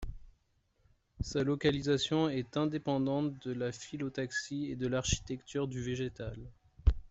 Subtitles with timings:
[1.19, 6.39] Sa localisation est indépendante de la phyllotaxie et de l’architecture du végétal.